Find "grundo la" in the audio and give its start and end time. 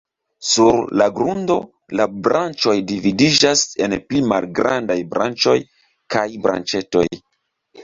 1.19-2.07